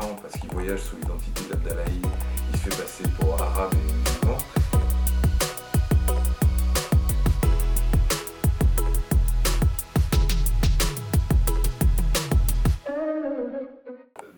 [0.00, 2.00] parce qu'il voyage sous l'identité d'Abdalaï,
[2.52, 4.38] il se fait passer pour arabe et musulman.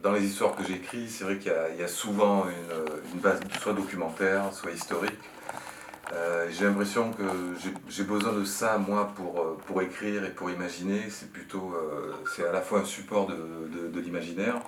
[0.02, 4.52] Dans les histoires que j'écris, c'est vrai qu'il y, a souvent une, base soit documentaire,
[4.52, 5.12] soit historique.
[6.12, 7.24] Euh, j'ai l'impression que
[7.88, 11.08] j'ai besoin de ça, moi, pour, pour écrire et pour imaginer.
[11.10, 14.60] C'est plutôt, euh, c'est à la fois un support de, l'imaginaire.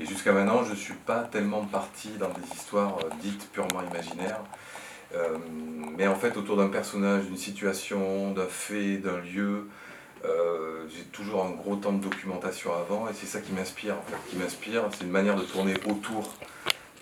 [0.00, 4.40] Et jusqu'à maintenant, je ne suis pas tellement parti dans des histoires dites purement imaginaires.
[5.96, 9.68] mais en fait, autour d'un personnage, d'une situation, d'un fait, d'un lieu,
[10.24, 13.08] j'ai toujours un gros temps de documentation avant.
[13.08, 13.96] Et c'est ça qui m'inspire.
[14.30, 16.32] Qui m'inspire, c'est une manière de tourner autour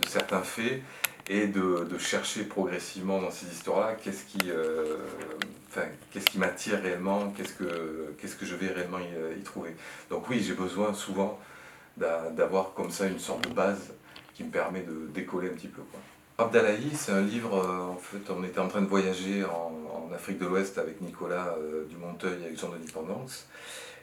[0.00, 0.80] de certains faits
[1.28, 4.98] et de, chercher progressivement dans ces histoires-là qu'est-ce qui, euh,
[6.24, 9.74] qui m'attire réellement, qu'est-ce que, que je vais réellement y, trouver.
[10.10, 11.38] Donc oui, j'ai besoin souvent
[11.96, 13.92] d'avoir comme ça une sorte de base
[14.34, 15.82] qui me permet de décoller un petit peu.
[15.82, 16.00] Quoi.
[16.44, 19.72] Abdalahi, c'est un livre, euh, en fait, on était en train de voyager en,
[20.14, 23.46] Afrique de l'Ouest avec Nicolas euh, Dumonteuil avec Jean-Denis Pendance.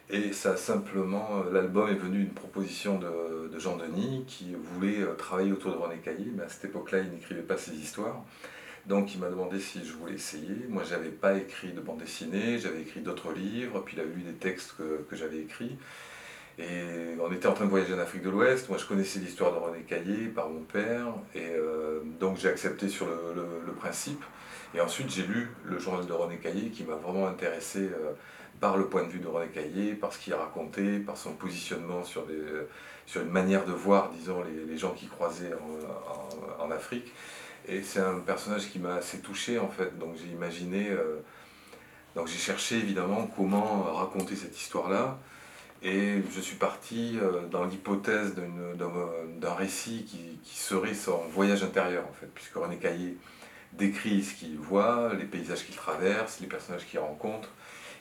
[0.09, 5.51] Et ça simplement, euh, l'album est venu d'une proposition de, Jean-Denis qui voulait euh, travailler
[5.51, 8.23] autour de René Caillé, mais à cette époque-là, il n'écrivait pas ses histoires.
[8.85, 10.55] Donc il m'a demandé si je voulais essayer.
[10.67, 14.03] Moi, je n'avais pas écrit de bande dessinée, j'avais écrit d'autres livres, puis il a
[14.03, 15.77] lu des textes que, j'avais écrits.
[16.59, 18.69] Et on était en train de voyager en Afrique de l'Ouest.
[18.69, 22.89] Moi, je connaissais l'histoire de René Caillé par mon père, et euh, donc j'ai accepté
[22.89, 24.23] sur le, principe.
[24.75, 27.89] Et ensuite, j'ai lu le journal de René Caillé qui m'a vraiment intéressé
[28.63, 32.05] par le point de vue de René Caillé, par ce qu'il racontait, par son positionnement
[32.05, 32.39] sur, des,
[33.05, 35.51] sur une manière de voir, disons, les, gens qui croisaient
[36.59, 37.11] en, Afrique.
[37.67, 39.97] Et c'est un personnage qui m'a assez touché, en fait.
[39.99, 41.17] Donc j'ai imaginé, euh,
[42.15, 45.19] donc j'ai cherché évidemment comment raconter cette histoire-là.
[45.83, 52.05] Et je suis parti euh, dans l'hypothèse d'un récit qui, qui, serait son voyage intérieur,
[52.09, 53.17] en fait, puisque René Caillé
[53.73, 57.49] décrit ce qu'il voit, les paysages qu'il traverse, les personnages qu'il rencontre,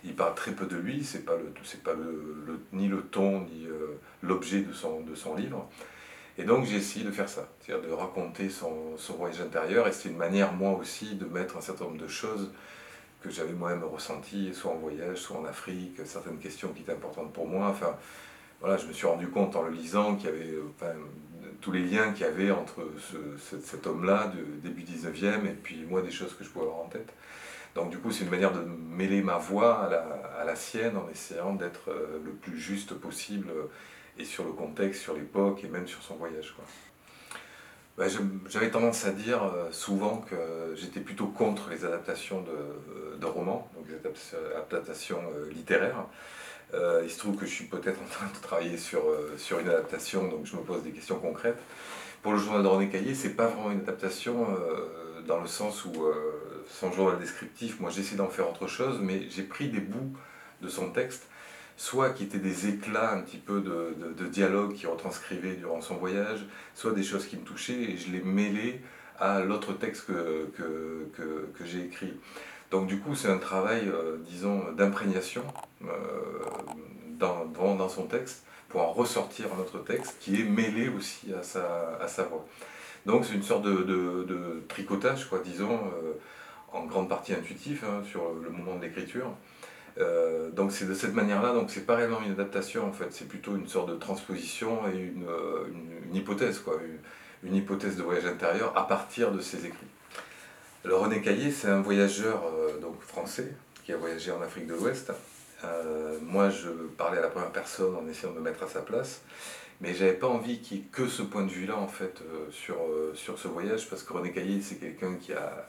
[0.04, 1.52] il parle très peu de lui, c'est pas, le,
[1.82, 5.68] pas le, ni le ton ni euh, l'objet de son, de son livre.
[6.38, 9.92] Et donc j'ai essayé de faire ça, c'est-à-dire de raconter son, son voyage intérieur, et
[9.92, 12.52] c'est une manière moi aussi de mettre un certain nombre de choses
[13.22, 17.32] que j'avais moi-même ressenties, soit en voyage, soit en Afrique, certaines questions qui étaient importantes
[17.32, 17.68] pour moi.
[17.68, 17.96] Enfin,
[18.60, 20.92] voilà, je me suis rendu compte en le lisant qu'il y avait enfin,
[21.60, 25.84] tous les liens qu'il y avait entre ce, cet homme-là, du début 19e, et puis
[25.88, 27.12] moi, des choses que je pouvais avoir en tête.
[27.74, 29.88] Donc du coup, c'est une manière de mêler ma voix
[30.38, 33.70] à la, sienne en essayant d'être euh, le plus juste possible euh,
[34.18, 36.54] et sur le contexte, sur l'époque et même sur son voyage.
[37.98, 43.86] J'avais tendance à dire euh, souvent que j'étais plutôt contre les adaptations de, romans, donc
[43.88, 43.96] les
[44.56, 45.22] adaptations
[45.52, 46.06] littéraires.
[46.74, 49.02] il se trouve que je suis peut-être en train de travailler sur,
[49.36, 51.60] sur une adaptation, donc je me pose des questions concrètes.
[52.20, 54.48] Pour le journal de René Caillé, c'est pas vraiment une adaptation
[55.28, 56.04] dans le sens où
[56.68, 60.12] son journal descriptif, moi j'essaie d'en faire autre chose, mais j'ai pris des bouts
[60.62, 61.28] de son texte,
[61.76, 65.96] soit qui étaient des éclats un petit peu de, de, dialogue qu'il retranscrivait durant son
[65.96, 68.80] voyage, soit des choses qui me touchaient, et je les mêlais
[69.18, 72.14] à l'autre texte que, que, j'ai écrit.
[72.70, 75.44] Donc du coup c'est un travail, euh, disons, d'imprégnation
[75.84, 75.88] euh,
[77.18, 81.42] dans, dans, son texte, pour en ressortir un autre texte qui est mêlé aussi à
[81.42, 82.46] sa, à sa voix.
[83.06, 85.74] Donc c'est une sorte de, de, tricotage, quoi, disons.
[85.74, 86.12] Euh,
[86.72, 89.30] en grande partie intuitif hein, sur le moment de l'écriture.
[89.98, 93.28] Euh, donc c'est de cette manière-là, donc c'est pas réellement une adaptation en fait, c'est
[93.28, 95.66] plutôt une sorte de transposition et une, euh,
[96.08, 96.78] une, hypothèse, quoi,
[97.42, 99.86] une, hypothèse de voyage intérieur à partir de ses écrits.
[100.84, 103.52] Alors René Caillé, c'est un voyageur euh, donc français
[103.84, 105.12] qui a voyagé en Afrique de l'Ouest.
[106.22, 109.22] moi, je parlais à la première personne en essayant de me mettre à sa place,
[109.80, 112.76] mais j'avais pas envie qu'il y ait que ce point de vue-là en fait sur,
[113.14, 115.66] sur ce voyage, parce que René Caillé, c'est quelqu'un qui a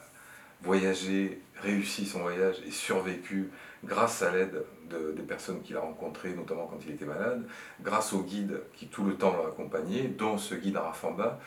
[0.64, 3.50] voyagé, réussi son voyage et survécu
[3.84, 7.44] grâce à l'aide de, des personnes qu'il a rencontrées, notamment quand il était malade,
[7.82, 11.40] grâce au guide qui tout le temps l'a accompagné, dont ce guide Arafamba.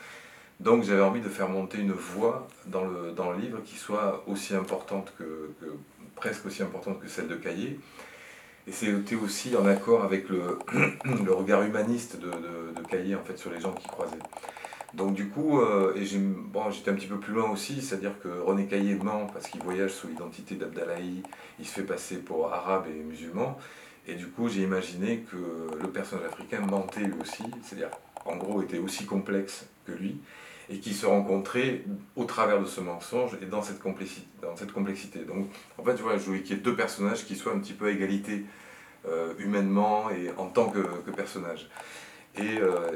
[0.60, 4.24] Donc j'avais envie de faire monter une voix dans le, dans le livre qui soit
[4.26, 5.52] aussi importante que,
[6.16, 7.78] presque aussi importante que celle de Caillé.
[8.66, 10.58] Et c'était aussi en accord avec le,
[11.32, 14.18] regard humaniste de, de, en fait, sur les gens qui croisaient.
[14.94, 18.28] Donc du coup, euh, et bon, j'étais un petit peu plus loin aussi, c'est-à-dire que
[18.28, 21.22] René Caillé ment parce qu'il voyage sous l'identité d'Abdalaï,
[21.58, 23.58] il se fait passer pour arabe et musulman,
[24.06, 25.36] et du coup j'ai imaginé que
[25.78, 27.90] le personnage africain mentait lui aussi, c'est-à-dire
[28.24, 30.20] en gros était aussi complexe que lui,
[30.70, 31.82] et qui se rencontrait
[32.16, 34.26] au travers de ce mensonge et dans cette complexité.
[34.42, 35.20] Dans cette complexité.
[35.20, 35.48] Donc
[35.78, 37.86] en fait, vois, je voulais qu'il y ait deux personnages qui soient un petit peu
[37.86, 38.44] à égalité
[39.06, 41.68] euh, humainement et en tant que, personnage.
[42.36, 42.90] Et, euh,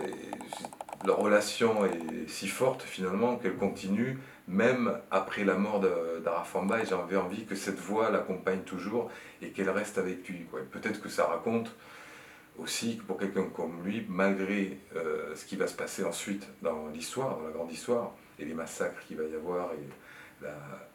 [1.04, 4.18] leur relation est si forte finalement qu'elle continue
[4.48, 5.80] même après la mort
[6.24, 9.10] d'Arafamba et j'avais envie que cette voix l'accompagne toujours
[9.40, 10.46] et qu'elle reste avec lui.
[10.70, 11.74] Peut-être que ça raconte
[12.58, 16.88] aussi que pour quelqu'un comme lui, malgré euh, ce qui va se passer ensuite dans
[16.88, 20.46] l'histoire, dans la grande histoire, et les massacres qu'il va y avoir, et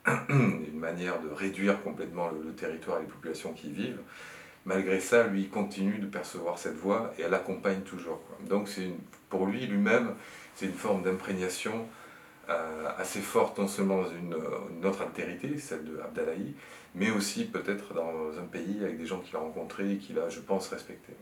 [0.29, 4.01] une manière de réduire complètement le, territoire et les populations qui y vivent,
[4.65, 8.21] malgré ça, lui, continue de percevoir cette voix et elle l'accompagne toujours.
[8.47, 8.91] Donc c'est
[9.29, 10.15] pour lui, lui-même,
[10.55, 11.87] c'est une forme d'imprégnation
[12.49, 16.55] euh, assez forte, non seulement dans une, autre altérité, celle de Abdallahi,
[16.95, 20.29] mais aussi peut-être dans un pays avec des gens qu'il a rencontrés et qu'il a,
[20.29, 21.13] je pense, respectés.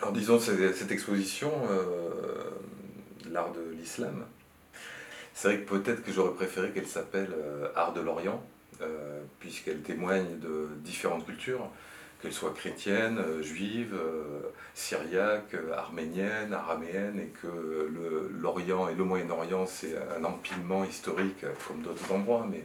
[0.00, 2.50] Alors disons, cette exposition, euh,
[3.30, 4.26] l'art de l'islam,
[5.34, 8.42] c'est vrai que peut-être que j'aurais préféré qu'elle s'appelle euh, Art de l'Orient,
[9.40, 11.68] puisqu'elle témoigne de différentes cultures,
[12.20, 13.96] qu'elles soient chrétiennes, juives,
[14.74, 17.90] syriaques, arméniennes, araméennes, et que
[18.40, 22.64] l'Orient et le Moyen-Orient, c'est un empilement historique, comme d'autres endroits, mais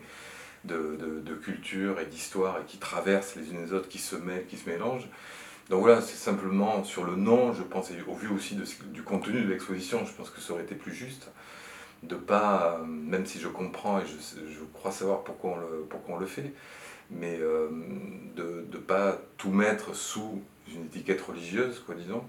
[0.64, 4.48] de, de cultures et d'histoires, et qui traversent les unes les autres, qui se mêlent,
[4.48, 5.08] qui se mélangent.
[5.70, 8.58] Donc voilà, c'est simplement sur le nom, je pense, et au vu aussi
[8.88, 11.30] du contenu de l'exposition, je pense que ça aurait été plus juste
[12.04, 15.58] de pas, euh, même si je comprends et je, crois savoir pourquoi
[16.10, 16.54] on le fait,
[17.10, 17.70] mais euh,
[18.36, 20.42] de ne pas tout mettre sous
[20.74, 22.24] une étiquette religieuse, quoi, disons.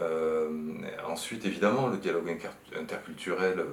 [0.00, 0.48] Euh,
[1.06, 2.36] ensuite, évidemment, le dialogue
[2.78, 3.64] interculturel,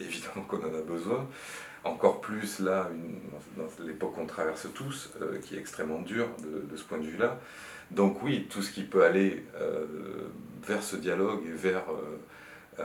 [0.00, 1.26] évidemment qu'on en a besoin.
[1.84, 2.90] Encore plus là,
[3.56, 5.10] dans l'époque qu'on traverse tous,
[5.42, 7.38] qui est extrêmement dure de ce point de vue-là.
[7.90, 9.86] Donc oui, tout ce qui peut aller euh,
[10.66, 12.84] vers ce dialogue et vers, euh, euh,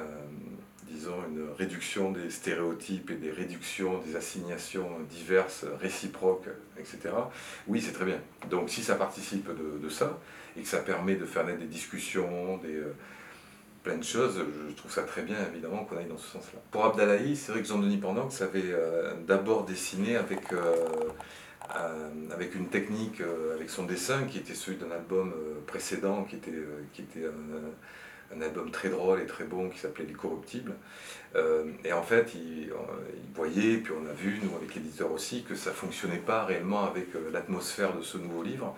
[0.90, 6.48] disons, une réduction des stéréotypes et des réductions des assignations diverses, réciproques,
[6.78, 7.14] etc.,
[7.68, 8.20] oui, c'est très bien.
[8.50, 9.50] Donc si ça participe
[9.82, 10.20] de, ça,
[10.58, 12.82] et que ça permet de faire naître des discussions, des,
[13.84, 16.60] plein de choses, je trouve ça très bien, évidemment, qu'on aille dans ce sens-là.
[16.72, 18.74] Pour Abdallahi, c'est vrai que Jean-Denis Pendant avait
[19.28, 20.54] d'abord dessiné avec
[21.76, 26.24] euh, avec une technique, euh, avec son dessin qui était celui d'un album euh, précédent,
[26.24, 26.52] qui était,
[26.92, 27.26] qui était
[28.42, 30.74] album très drôle et très bon qui s'appelait Les Corruptibles.
[31.84, 32.72] et en fait, il,
[33.36, 36.86] voyait, puis on a vu, nous avec l'éditeur aussi, que ça ne fonctionnait pas réellement
[36.86, 38.76] avec l'atmosphère de ce nouveau livre.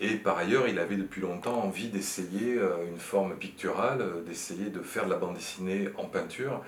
[0.00, 2.58] Et par ailleurs, il avait depuis longtemps envie d'essayer
[2.90, 6.62] une forme picturale, d'essayer de faire de la bande dessinée en peinture.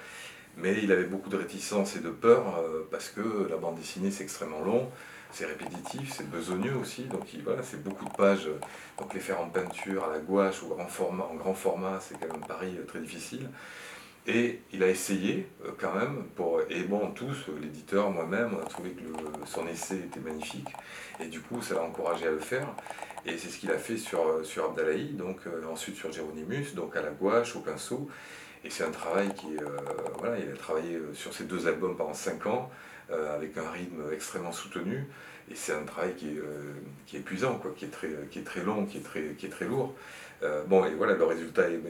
[0.56, 4.22] Mais il avait beaucoup de réticence et de peur parce que la bande dessinée c'est
[4.22, 4.88] extrêmement long
[5.34, 8.48] c'est répétitif, c'est besogneux aussi, donc voilà, c'est beaucoup de pages.
[8.98, 12.42] Donc les faire en peinture, à la gouache ou en, grand format, c'est quand même
[12.42, 13.50] un pari euh, très difficile.
[14.28, 18.62] Et il a essayé euh, quand même, pour, et bon, tous, euh, l'éditeur, moi-même, on
[18.62, 19.02] a trouvé que
[19.44, 20.68] son essai était magnifique,
[21.18, 22.68] et du coup, ça l'a encouragé à le faire.
[23.26, 24.74] Et c'est ce qu'il a fait sur, sur
[25.14, 25.40] donc
[25.70, 28.08] ensuite sur Géronimus, donc à la gouache, au pinceau.
[28.62, 29.48] Et c'est un travail qui,
[30.18, 34.02] voilà, il a travaillé sur ces deux albums pendant cinq ans, euh, avec un rythme
[34.12, 35.06] extrêmement soutenu.
[35.50, 36.72] Et c'est un travail qui est, euh,
[37.06, 39.46] qui est épuisant, quoi, qui, est très, qui est très long, qui est très, qui
[39.46, 39.94] est très lourd.
[40.42, 41.80] Euh, bon, et voilà, le résultat est,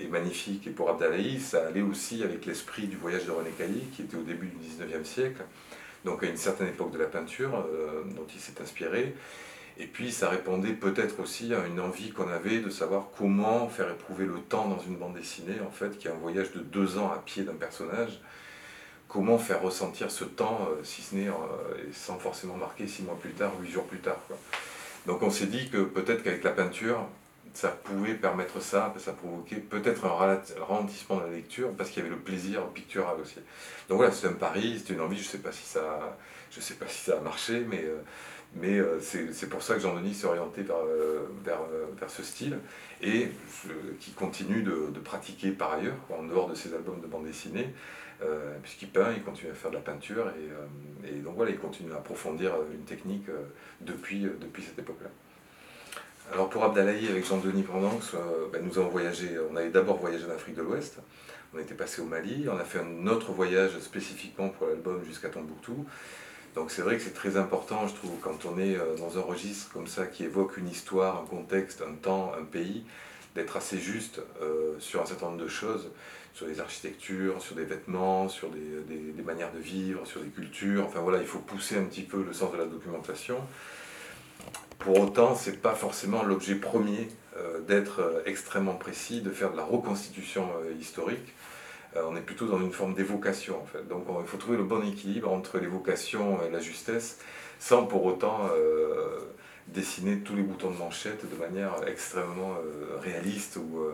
[0.00, 0.66] est, magnifique.
[0.66, 4.16] Et pour Abdallahi, ça allait aussi avec l'esprit du voyage de René Cailly, qui était
[4.16, 5.42] au début du 19e siècle,
[6.04, 7.66] donc à une certaine époque de la peinture,
[8.16, 9.14] dont il s'est inspiré.
[9.78, 13.88] Et puis ça répondait peut-être aussi à une envie qu'on avait de savoir comment faire
[13.88, 16.98] éprouver le temps dans une bande dessinée, en fait, qui est un voyage de deux
[16.98, 18.20] ans à pied d'un personnage,
[19.10, 21.32] comment faire ressentir ce temps, euh, si ce n'est euh,
[21.92, 24.18] sans forcément marquer six mois plus tard, huit jours plus tard.
[25.06, 27.06] Donc on s'est dit que peut-être qu'avec la peinture,
[27.52, 32.06] ça pouvait permettre ça, ça provoquait peut-être un ralentissement de la lecture parce qu'il y
[32.06, 33.40] avait le plaisir pictural aussi.
[33.88, 37.10] Donc voilà, c'est un pari, c'était une envie, je ne sais si sais pas si
[37.10, 37.84] ça a marché, mais,
[38.62, 40.76] euh, mais c'est pour ça que Jean-Denis s'est orienté vers,
[41.44, 41.60] vers,
[41.98, 42.58] vers, ce style
[43.02, 43.28] et
[44.00, 47.72] qui continue de, de, pratiquer par ailleurs, en dehors de ses albums de bande dessinée,
[48.22, 51.58] euh, puisqu'il peint, il continue à faire de la peinture, et, euh, donc voilà, il
[51.58, 53.26] continue à approfondir euh, une technique
[53.80, 55.08] depuis, depuis cette époque-là.
[56.32, 58.14] Alors pour Abdallahi avec Jean-Denis Pendance,
[58.52, 60.98] ben, nous avons voyagé, on avait d'abord voyagé en Afrique de l'Ouest,
[61.54, 65.28] on était passé au Mali, on a fait un autre voyage spécifiquement pour l'album jusqu'à
[65.28, 65.86] Tombouctou.
[66.54, 69.70] Donc c'est vrai que c'est très important, je trouve, quand on est dans un registre
[69.72, 72.84] comme ça qui évoque une histoire, un contexte, un temps, un pays,
[73.36, 74.20] d'être assez juste
[74.80, 75.88] sur un certain nombre de choses
[76.34, 80.84] sur les architectures, sur des vêtements, sur des, manières de vivre, sur des cultures.
[80.86, 83.38] Enfin voilà, il faut pousser un petit peu le sens de la documentation.
[84.78, 89.52] Pour autant, ce n'est pas forcément l'objet premier euh, d'être euh, extrêmement précis, de faire
[89.52, 91.34] de la reconstitution euh, historique.
[91.96, 93.86] On est plutôt dans une forme d'évocation en fait.
[93.88, 97.18] Donc il faut trouver le bon équilibre entre l'évocation et la justesse,
[97.58, 98.48] sans pour autant
[99.68, 102.56] dessiner tous les boutons de manchette de manière extrêmement
[103.02, 103.84] réaliste ou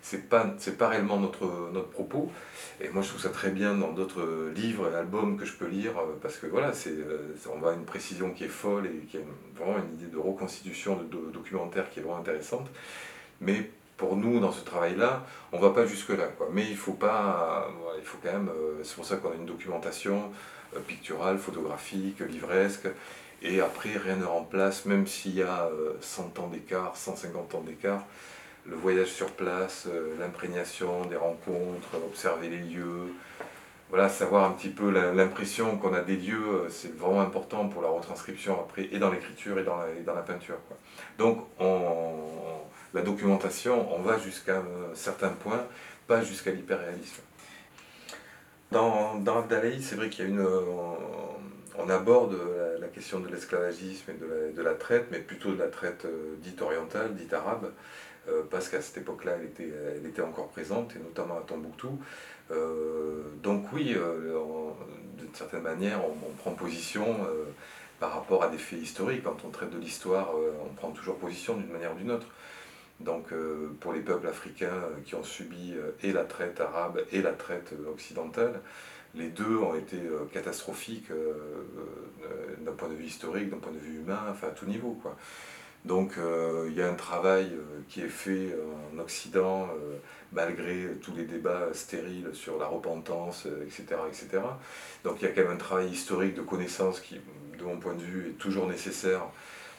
[0.00, 2.30] c'est pas pas réellement notre propos
[2.80, 5.66] et moi je trouve ça très bien dans d'autres livres et albums que je peux
[5.66, 6.94] lire parce que voilà c'est
[7.54, 9.20] on va une précision qui est folle et qui a
[9.58, 12.68] vraiment une idée de reconstitution de, documentaire qui est vraiment intéressante
[13.96, 16.28] pour nous, dans ce travail-là, on ne va pas jusque-là.
[16.52, 19.46] Mais il faut pas, il faut quand même, euh, c'est pour ça qu'on a une
[19.46, 20.30] documentation
[20.74, 22.88] euh, picturale, photographique, livresque,
[23.42, 25.68] et après, rien ne remplace, même s'il y a
[26.00, 28.02] 100 euh, ans d'écart, 150 ans d'écart,
[28.66, 29.86] le voyage sur place,
[30.18, 33.12] l'imprégnation des rencontres, observer les lieux,
[33.90, 37.88] voilà, savoir un petit peu l'impression qu'on a des lieux, c'est vraiment important pour la
[37.88, 40.56] retranscription après, et dans l'écriture et la, dans la peinture.
[41.18, 42.16] Donc, on,
[42.96, 45.66] la documentation, on va jusqu'à un certain point,
[46.06, 47.22] pas jusqu'à l'hyperréalisme.
[48.72, 49.44] Dans, dans
[49.80, 50.46] c'est vrai qu'il y a une.
[51.78, 52.36] On, aborde
[52.80, 56.60] la, question de l'esclavagisme et de la, traite, mais plutôt de la traite euh, dite
[56.62, 57.70] orientale, dite arabe,
[58.28, 62.00] euh, parce qu'à cette époque-là, elle était, elle était encore présente, et notamment à Tombouctou.
[62.50, 63.94] Euh, donc, oui,
[65.18, 67.18] d'une certaine manière, on, prend position
[68.00, 69.22] par rapport à des faits historiques.
[69.22, 70.32] Quand on traite de l'histoire,
[70.64, 72.26] on prend toujours position d'une manière ou d'une autre.
[73.00, 77.02] Donc euh, pour les peuples africains euh, qui ont subi euh, et la traite arabe
[77.12, 78.60] et la traite occidentale,
[79.14, 79.96] les deux ont été
[80.30, 81.10] catastrophiques
[82.60, 85.00] d'un point de vue historique, d'un point de vue humain, enfin à tout niveau.
[85.86, 86.18] Donc
[86.66, 87.50] il y a un travail
[87.88, 88.54] qui est fait
[88.94, 89.70] en Occident,
[90.32, 94.42] malgré tous les débats stériles sur la repentance, etc., etc.
[95.02, 97.18] Donc il y a quand même un travail historique de connaissance qui,
[97.58, 99.22] de mon point de vue, est toujours nécessaire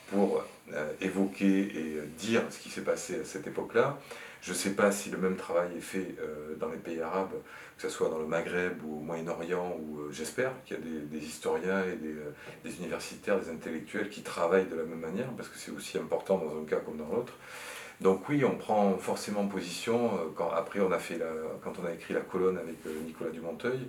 [0.09, 3.97] pour euh, évoquer et euh, dire ce qui s'est passé à cette époque-là.
[4.41, 7.31] Je ne sais pas si le même travail est fait euh, dans les pays arabes,
[7.77, 11.25] que ce soit dans le Maghreb ou au Moyen-Orient, où j'espère qu'il y a des,
[11.25, 15.71] historiens et des, universitaires, des intellectuels qui travaillent de la même manière, parce que c'est
[15.71, 17.33] aussi important dans un cas comme dans l'autre.
[18.01, 20.11] Donc oui, on prend forcément position,
[20.55, 21.19] après on a fait
[21.63, 23.87] quand on a écrit la colonne avec Nicolas Dumonteuil,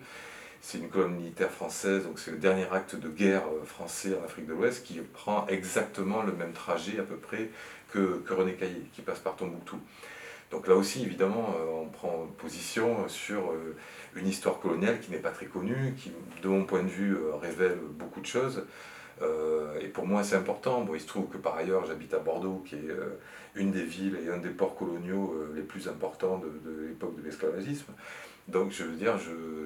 [0.60, 4.24] c'est une colonne militaire française, donc c'est le dernier acte de guerre euh, français en
[4.24, 7.50] Afrique de l'Ouest qui prend exactement le même trajet à peu près
[7.92, 9.78] que, René Caillé, qui passe par Tombouctou.
[10.50, 13.76] Donc là aussi, évidemment, euh, on prend position sur euh,
[14.16, 16.12] une histoire coloniale qui n'est pas très connue, qui,
[16.42, 18.64] de mon point de vue, révèle beaucoup de choses.
[19.80, 20.82] et pour moi, c'est important.
[20.82, 22.90] Bon, il se trouve que par ailleurs, j'habite à Bordeaux, qui est
[23.54, 27.92] une des villes et un des ports coloniaux les plus importants de l'époque de l'esclavagisme.
[28.48, 29.18] Donc je veux dire,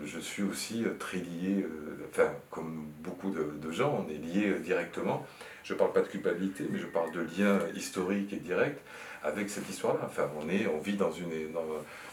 [0.04, 4.48] je, suis aussi euh, très lié, euh, enfin comme beaucoup de, gens, on est lié
[4.48, 5.24] euh, directement.
[5.62, 8.80] Je ne parle pas de culpabilité, mais je parle de lien historique et direct
[9.22, 10.00] avec cette histoire-là.
[10.04, 11.52] Enfin, on, est, on vit dans, une,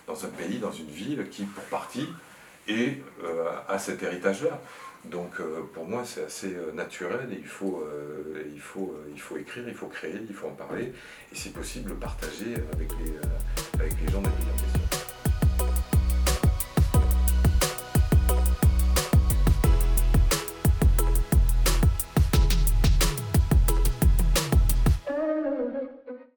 [0.07, 2.07] dans, un pays, dans une ville qui, pour partie,
[2.67, 3.01] est,
[3.67, 4.61] a cet héritage-là.
[5.05, 5.41] Donc
[5.73, 7.83] pour moi, c'est assez naturel et il faut,
[8.53, 10.93] il, faut, il faut écrire, il faut créer, il faut en parler
[11.31, 14.88] et si possible le partager avec les, avec les gens de la